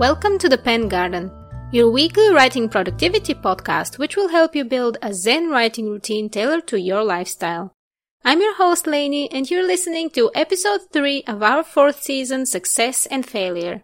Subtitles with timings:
[0.00, 1.30] Welcome to the Pen Garden,
[1.72, 6.66] your weekly writing productivity podcast, which will help you build a Zen writing routine tailored
[6.68, 7.74] to your lifestyle.
[8.24, 13.04] I'm your host, Lainey, and you're listening to episode 3 of our fourth season, Success
[13.04, 13.82] and Failure.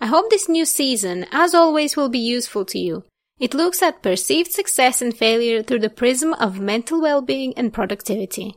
[0.00, 3.04] I hope this new season, as always, will be useful to you.
[3.38, 8.56] It looks at perceived success and failure through the prism of mental well-being and productivity.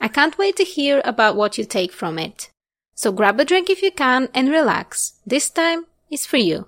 [0.00, 2.48] I can't wait to hear about what you take from it.
[2.94, 5.20] So grab a drink if you can and relax.
[5.26, 6.66] This time is for you.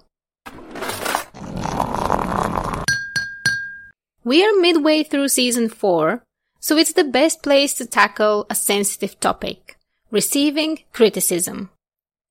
[4.24, 6.22] We are midway through season 4,
[6.60, 9.76] so it's the best place to tackle a sensitive topic
[10.12, 11.70] receiving criticism.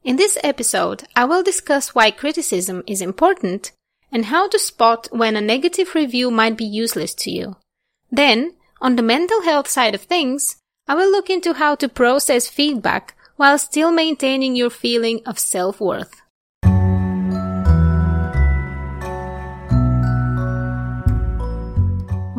[0.03, 3.71] In this episode, I will discuss why criticism is important
[4.11, 7.57] and how to spot when a negative review might be useless to you.
[8.11, 10.57] Then, on the mental health side of things,
[10.87, 16.20] I will look into how to process feedback while still maintaining your feeling of self-worth.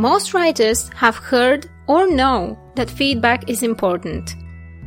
[0.02, 4.34] Most writers have heard or know that feedback is important.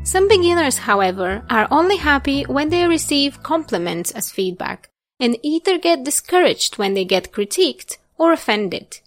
[0.03, 6.03] Some beginners, however, are only happy when they receive compliments as feedback and either get
[6.03, 8.99] discouraged when they get critiqued or offended.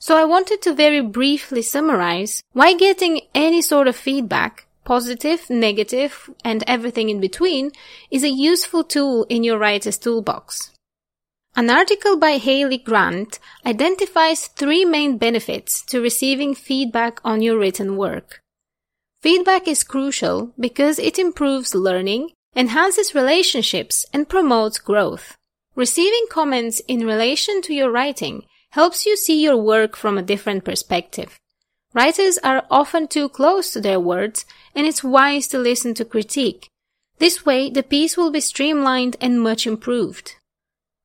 [0.00, 6.28] So I wanted to very briefly summarize why getting any sort of feedback, positive, negative,
[6.44, 7.70] and everything in between,
[8.10, 10.71] is a useful tool in your writer's toolbox.
[11.54, 17.98] An article by Haley Grant identifies three main benefits to receiving feedback on your written
[17.98, 18.40] work.
[19.20, 25.36] Feedback is crucial because it improves learning, enhances relationships, and promotes growth.
[25.76, 30.64] Receiving comments in relation to your writing helps you see your work from a different
[30.64, 31.38] perspective.
[31.92, 36.70] Writers are often too close to their words, and it's wise to listen to critique.
[37.18, 40.36] This way, the piece will be streamlined and much improved.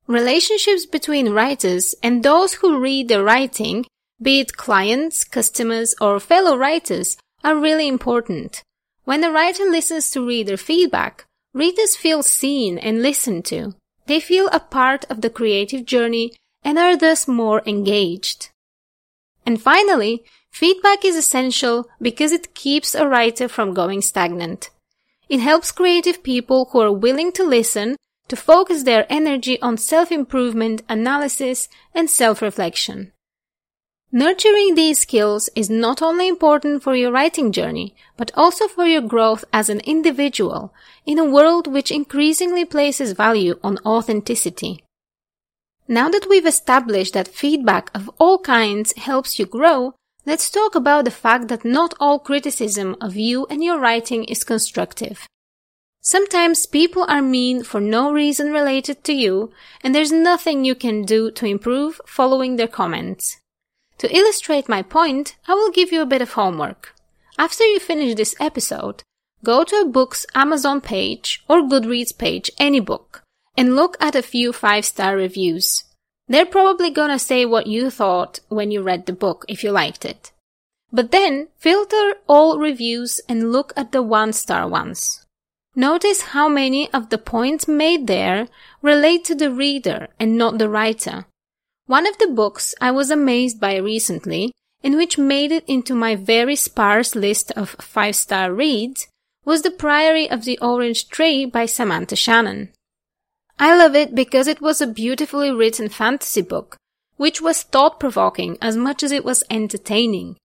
[0.08, 3.84] Relationships between writers and those who read their writing,
[4.22, 8.62] be it clients, customers, or fellow writers, are really important.
[9.04, 13.74] When a writer listens to reader feedback, readers feel seen and listened to.
[14.06, 16.32] They feel a part of the creative journey
[16.64, 18.48] and are thus more engaged.
[19.44, 24.70] And finally, feedback is essential because it keeps a writer from going stagnant.
[25.28, 27.96] It helps creative people who are willing to listen
[28.28, 33.12] to focus their energy on self-improvement, analysis, and self-reflection.
[34.10, 39.02] Nurturing these skills is not only important for your writing journey, but also for your
[39.02, 40.72] growth as an individual
[41.04, 44.82] in a world which increasingly places value on authenticity.
[45.86, 49.94] Now that we've established that feedback of all kinds helps you grow,
[50.24, 54.42] let's talk about the fact that not all criticism of you and your writing is
[54.42, 55.26] constructive.
[56.00, 61.02] Sometimes people are mean for no reason related to you, and there's nothing you can
[61.02, 63.38] do to improve following their comments.
[63.98, 66.94] To illustrate my point, I will give you a bit of homework.
[67.36, 69.02] After you finish this episode,
[69.44, 73.22] go to a book's Amazon page or Goodreads page, any book,
[73.56, 75.84] and look at a few five star reviews.
[76.28, 80.04] They're probably gonna say what you thought when you read the book if you liked
[80.04, 80.30] it.
[80.92, 85.24] But then filter all reviews and look at the one star ones.
[85.78, 88.48] Notice how many of the points made there
[88.82, 91.26] relate to the reader and not the writer.
[91.86, 94.50] One of the books I was amazed by recently,
[94.82, 99.06] and which made it into my very sparse list of five star reads,
[99.44, 102.70] was The Priory of the Orange Tree by Samantha Shannon.
[103.56, 106.76] I love it because it was a beautifully written fantasy book,
[107.18, 110.38] which was thought provoking as much as it was entertaining.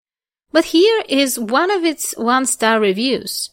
[0.51, 3.49] But here is one of its one star reviews.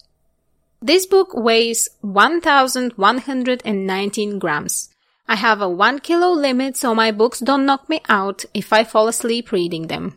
[0.82, 4.88] This book weighs 1119 grams.
[5.28, 8.84] I have a 1 kilo limit so my books don't knock me out if I
[8.84, 10.16] fall asleep reading them.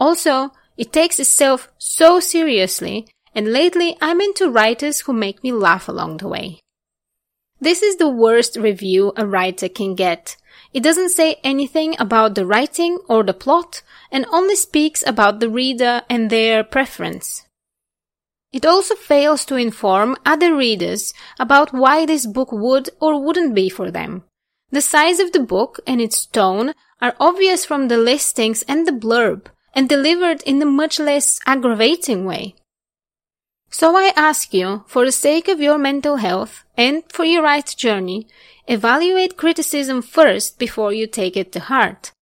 [0.00, 3.06] Also, it takes itself so seriously
[3.36, 6.58] and lately I'm into writers who make me laugh along the way.
[7.60, 10.36] This is the worst review a writer can get.
[10.72, 15.48] It doesn't say anything about the writing or the plot and only speaks about the
[15.48, 17.44] reader and their preference.
[18.54, 23.68] It also fails to inform other readers about why this book would or wouldn't be
[23.68, 24.22] for them.
[24.70, 26.72] The size of the book and its tone
[27.02, 32.24] are obvious from the listings and the blurb and delivered in a much less aggravating
[32.24, 32.54] way.
[33.70, 37.66] So I ask you, for the sake of your mental health and for your right
[37.76, 38.28] journey,
[38.68, 42.12] evaluate criticism first before you take it to heart.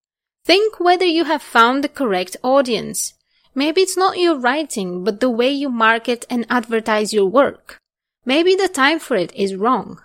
[0.46, 3.12] Think whether you have found the correct audience.
[3.54, 7.78] Maybe it's not your writing, but the way you market and advertise your work.
[8.24, 10.00] Maybe the time for it is wrong.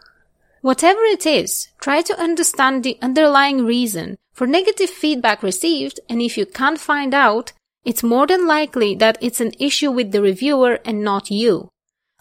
[0.62, 6.38] Whatever it is, try to understand the underlying reason for negative feedback received, and if
[6.38, 7.54] you can't find out,
[7.86, 11.70] it's more than likely that it's an issue with the reviewer and not you.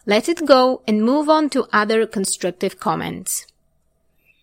[0.06, 3.46] Let it go and move on to other constructive comments.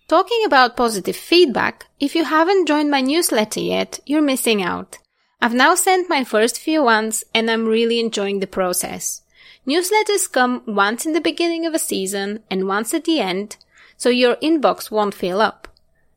[0.09, 4.97] Talking about positive feedback, if you haven't joined my newsletter yet, you're missing out.
[5.43, 9.23] I've now sent my first few ones and I'm really enjoying the process.
[9.67, 13.57] Newsletters come once in the beginning of a season and once at the end,
[13.97, 15.67] so your inbox won't fill up.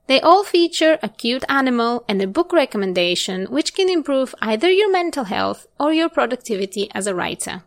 [0.06, 4.93] They all feature a cute animal and a book recommendation which can improve either your
[4.93, 7.64] mental health or your productivity as a writer.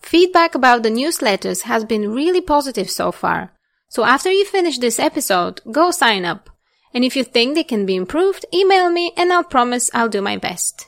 [0.00, 3.52] Feedback about the newsletters has been really positive so far,
[3.88, 6.50] so after you finish this episode, go sign up.
[6.94, 10.22] And if you think they can be improved, email me and I'll promise I'll do
[10.22, 10.86] my best.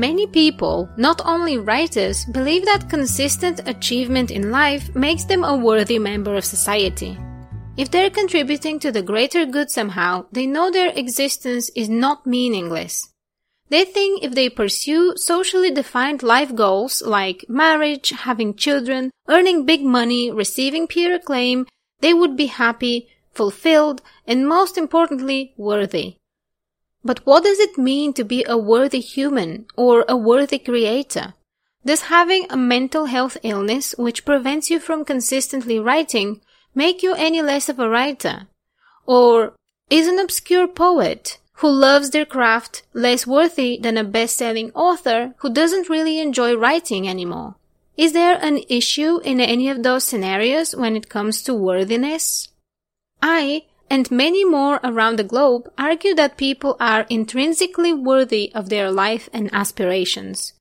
[0.00, 5.98] Many people, not only writers, believe that consistent achievement in life makes them a worthy
[5.98, 7.18] member of society.
[7.76, 13.09] If they're contributing to the greater good somehow, they know their existence is not meaningless.
[13.70, 19.82] They think if they pursue socially defined life goals like marriage, having children, earning big
[19.82, 21.66] money, receiving peer acclaim,
[22.00, 26.16] they would be happy, fulfilled, and most importantly, worthy.
[27.04, 31.34] But what does it mean to be a worthy human or a worthy creator?
[31.84, 36.40] Does having a mental health illness which prevents you from consistently writing
[36.74, 38.48] make you any less of a writer?
[39.06, 39.54] Or
[39.88, 45.52] is an obscure poet who loves their craft less worthy than a best-selling author who
[45.52, 47.54] doesn't really enjoy writing anymore?
[47.98, 52.48] Is there an issue in any of those scenarios when it comes to worthiness?
[53.20, 58.90] I, and many more around the globe argue that people are intrinsically worthy of their
[58.90, 60.54] life and aspirations.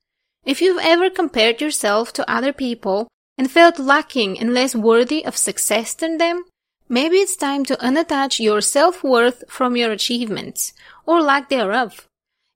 [0.45, 3.07] If you've ever compared yourself to other people
[3.37, 6.43] and felt lacking and less worthy of success than them,
[6.89, 10.73] maybe it's time to unattach your self-worth from your achievements,
[11.05, 12.07] or lack thereof.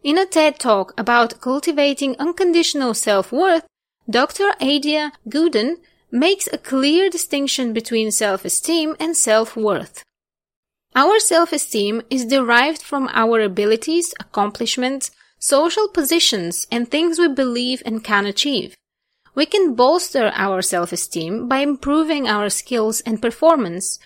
[0.03, 3.65] In a TED talk about cultivating unconditional self-worth,
[4.09, 4.51] Dr.
[4.59, 5.77] Adia Gooden
[6.12, 10.03] makes a clear distinction between self-esteem and self-worth.
[10.95, 18.03] Our self-esteem is derived from our abilities, accomplishments, social positions, and things we believe and
[18.03, 18.75] can achieve.
[19.36, 24.00] We can bolster our self-esteem by improving our skills and performance,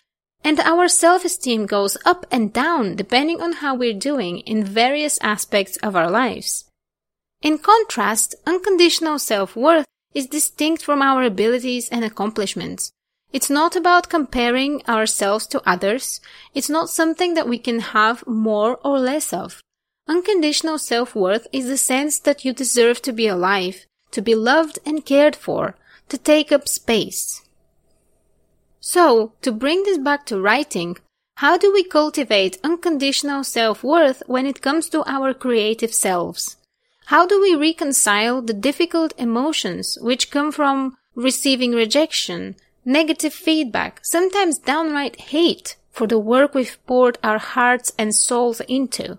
[0.43, 5.77] and our self-esteem goes up and down depending on how we're doing in various aspects
[5.77, 6.65] of our lives.
[7.41, 12.91] In contrast, unconditional self-worth is distinct from our abilities and accomplishments.
[13.33, 16.21] It's not about comparing ourselves to others.
[16.53, 19.61] It's not something that we can have more or less of.
[20.07, 25.05] Unconditional self-worth is the sense that you deserve to be alive, to be loved and
[25.05, 25.75] cared for,
[26.07, 27.43] to take up space.
[28.89, 30.95] So, to bring this back to writing,
[31.43, 36.55] how do we cultivate unconditional self-worth when it comes to our creative selves?
[37.07, 42.55] How do we reconcile the difficult emotions which come from receiving rejection,
[42.85, 49.17] negative feedback, sometimes downright hate for the work we've poured our hearts and souls into.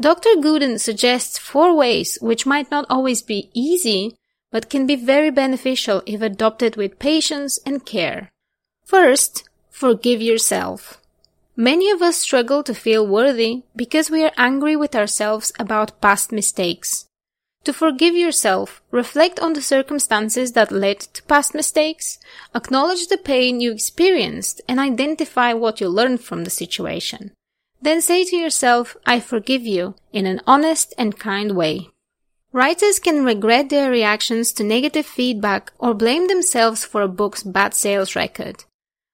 [0.00, 0.30] Dr.
[0.30, 4.16] Gooden suggests four ways which might not always be easy,
[4.50, 8.30] but can be very beneficial if adopted with patience and care.
[8.90, 11.00] First, forgive yourself.
[11.54, 16.32] Many of us struggle to feel worthy because we are angry with ourselves about past
[16.32, 17.06] mistakes.
[17.62, 22.18] To forgive yourself, reflect on the circumstances that led to past mistakes,
[22.52, 27.30] acknowledge the pain you experienced, and identify what you learned from the situation.
[27.80, 31.90] Then say to yourself, I forgive you, in an honest and kind way.
[32.52, 37.72] Writers can regret their reactions to negative feedback or blame themselves for a book's bad
[37.72, 38.64] sales record.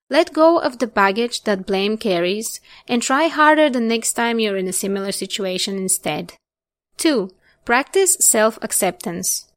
[0.08, 4.56] Let go of the baggage that blame carries and try harder the next time you're
[4.56, 6.34] in a similar situation instead.
[6.98, 7.30] 2.
[7.64, 9.50] Practice self-acceptance.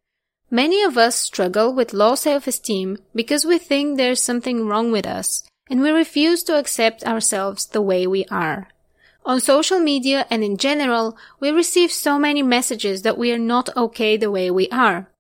[0.50, 5.44] Many of us struggle with low self-esteem because we think there's something wrong with us
[5.70, 8.70] and we refuse to accept ourselves the way we are.
[9.25, 13.75] On social media and in general, we receive so many messages that we are not
[13.77, 15.12] okay the way we are.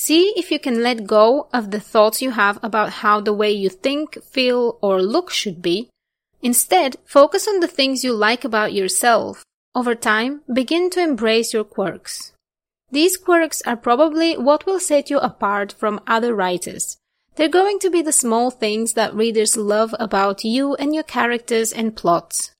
[0.00, 3.50] See if you can let go of the thoughts you have about how the way
[3.50, 5.90] you think, feel, or look should be.
[6.40, 9.44] Instead, focus on the things you like about yourself.
[9.74, 12.32] Over time, begin to embrace your quirks.
[12.92, 16.96] These quirks are probably what will set you apart from other writers.
[17.34, 21.72] They're going to be the small things that readers love about you and your characters
[21.72, 22.52] and plots.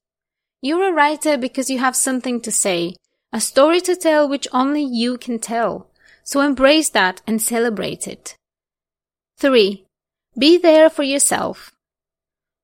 [0.60, 2.96] You're a writer because you have something to say,
[3.32, 5.88] a story to tell which only you can tell.
[6.28, 8.36] So embrace that and celebrate it.
[9.38, 9.86] 3.
[10.38, 11.72] Be there for yourself.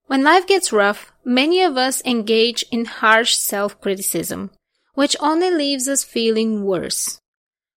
[0.05, 4.51] When life gets rough, many of us engage in harsh self-criticism,
[4.93, 7.19] which only leaves us feeling worse.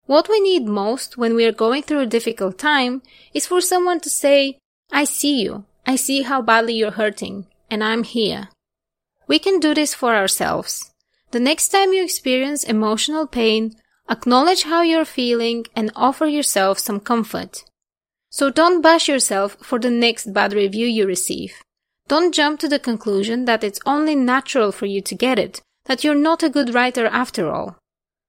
[0.07, 3.01] What we need most when we are going through a difficult time
[3.33, 4.57] is for someone to say,
[4.91, 8.49] I see you, I see how badly you're hurting, and I'm here.
[9.25, 10.91] We can do this for ourselves.
[11.31, 13.77] The next time you experience emotional pain,
[14.09, 17.63] acknowledge how you're feeling and offer yourself some comfort.
[18.29, 21.53] So don't bash yourself for the next bad review you receive.
[22.07, 26.03] Don't jump to the conclusion that it's only natural for you to get it, that
[26.03, 27.77] you're not a good writer after all.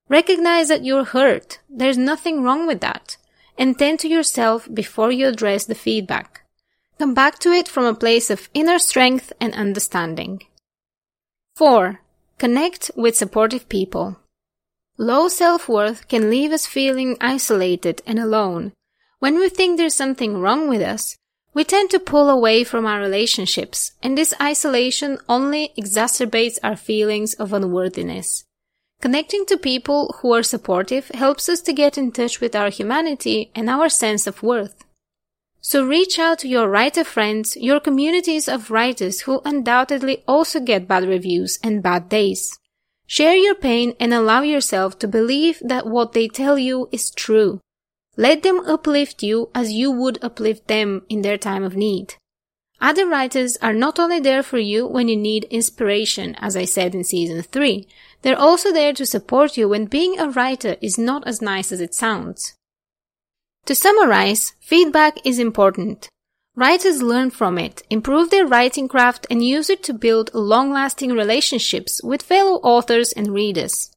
[0.09, 1.61] Recognize that you're hurt.
[1.69, 3.17] There's nothing wrong with that.
[3.57, 6.43] And tend to yourself before you address the feedback.
[6.99, 10.43] Come back to it from a place of inner strength and understanding.
[11.57, 12.01] 4.
[12.39, 14.17] Connect with supportive people.
[15.01, 18.73] Low self-worth can leave us feeling isolated and alone.
[19.21, 21.17] When we think there's something wrong with us,
[21.55, 27.35] we tend to pull away from our relationships, and this isolation only exacerbates our feelings
[27.35, 28.45] of unworthiness.
[29.01, 33.53] Connecting to people who are supportive helps us to get in touch with our humanity
[33.55, 34.85] and our sense of worth.
[35.61, 40.89] So reach out to your writer friends, your communities of writers who undoubtedly also get
[40.89, 42.59] bad reviews and bad days.
[43.11, 47.59] Share your pain and allow yourself to believe that what they tell you is true.
[48.19, 52.17] Let them uplift you as you would uplift them in their time of need.
[52.83, 56.95] Other writers are not only there for you when you need inspiration, as I said
[56.95, 57.89] in season 3,
[58.21, 61.81] they're also there to support you when being a writer is not as nice as
[61.81, 62.55] it sounds.
[63.65, 66.11] To summarize, feedback is important.
[66.59, 72.03] Writers learn from it, improve their writing craft, and use it to build long-lasting relationships
[72.03, 73.93] with fellow authors and readers.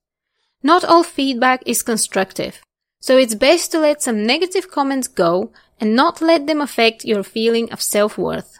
[0.62, 2.62] Not all feedback is constructive,
[3.00, 7.24] so it's best to let some negative comments go and not let them affect your
[7.24, 8.60] feeling of self-worth.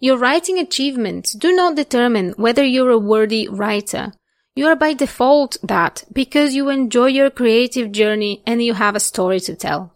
[0.00, 4.14] Your writing achievements do not determine whether you're a worthy writer.
[4.56, 9.08] You are by default that because you enjoy your creative journey and you have a
[9.10, 9.92] story to tell.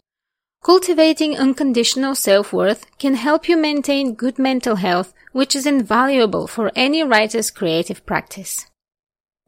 [0.64, 7.02] Cultivating unconditional self-worth can help you maintain good mental health, which is invaluable for any
[7.04, 8.66] writer's creative practice.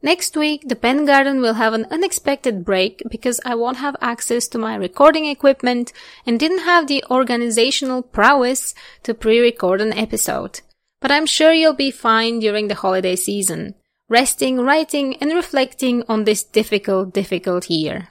[0.01, 4.47] Next week, the Pen Garden will have an unexpected break because I won't have access
[4.49, 5.91] to my recording equipment
[6.25, 8.73] and didn't have the organizational prowess
[9.03, 10.61] to pre-record an episode.
[11.01, 13.75] But I'm sure you'll be fine during the holiday season,
[14.07, 18.07] resting, writing, and reflecting on this difficult, difficult year.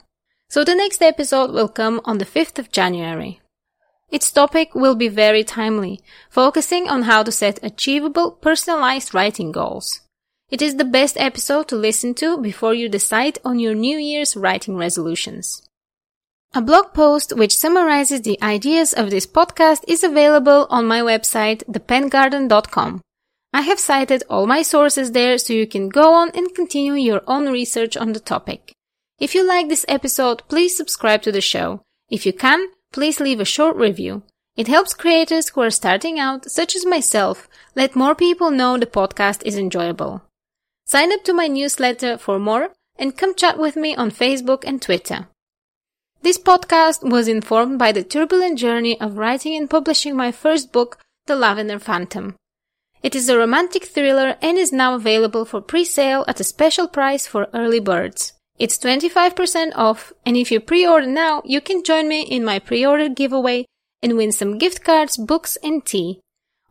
[0.49, 3.39] So the next episode will come on the 5th of January.
[4.09, 6.01] Its topic will be very timely,
[6.31, 10.01] focusing on how to set achievable personalized writing goals.
[10.49, 14.35] It is the best episode to listen to before you decide on your New Year's
[14.35, 15.61] writing resolutions.
[16.55, 21.63] A blog post which summarizes the ideas of this podcast is available on my website,
[21.65, 23.01] thepengarden.com.
[23.53, 27.21] I have cited all my sources there so you can go on and continue your
[27.27, 28.73] own research on the topic.
[29.19, 31.81] If you like this episode, please subscribe to the show.
[32.09, 34.23] If you can, please leave a short review.
[34.55, 38.85] It helps creators who are starting out, such as myself, let more people know the
[38.85, 40.23] podcast is enjoyable.
[40.85, 44.81] Sign up to my newsletter for more and come chat with me on Facebook and
[44.81, 45.27] Twitter.
[46.21, 50.97] This podcast was informed by the turbulent journey of writing and publishing my first book,
[51.27, 52.35] The Lavender Phantom.
[53.03, 57.27] It is a romantic thriller and is now available for pre-sale at a special price
[57.27, 58.33] for early birds.
[58.59, 63.07] It's 25% off, and if you pre-order now, you can join me in my pre-order
[63.07, 63.65] giveaway
[64.03, 66.19] and win some gift cards, books, and tea.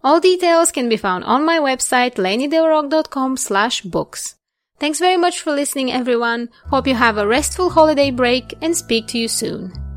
[0.05, 4.37] All details can be found on my website, lainiedelrock.com slash books.
[4.79, 6.51] Thanks very much for listening, everyone.
[6.67, 9.88] Hope you have a restful holiday break and speak to you soon.